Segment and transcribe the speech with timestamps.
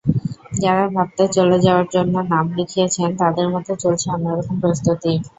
[0.55, 5.13] যাঁরা ভারতে চলে যাওয়ার জন্য নাম লিখিয়েছেন, তাঁদের মধ্যে চলছে অন্য রকম প্রস্তুতি।